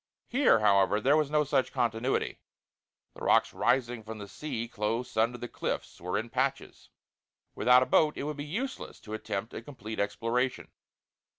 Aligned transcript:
Here, 0.25 0.61
however, 0.61 0.99
there 0.99 1.15
was 1.15 1.29
no 1.29 1.43
such 1.43 1.71
continuity; 1.71 2.39
the 3.13 3.21
rocks 3.23 3.53
rising 3.53 4.01
from 4.01 4.17
the 4.17 4.27
sea 4.27 4.67
close 4.67 5.15
under 5.15 5.37
the 5.37 5.47
cliffs 5.47 6.01
were 6.01 6.17
in 6.17 6.31
patches; 6.31 6.89
without 7.53 7.83
a 7.83 7.85
boat 7.85 8.17
it 8.17 8.23
would 8.23 8.37
be 8.37 8.43
useless 8.43 8.99
to 9.01 9.13
attempt 9.13 9.53
a 9.53 9.61
complete 9.61 9.99
exploration. 9.99 10.69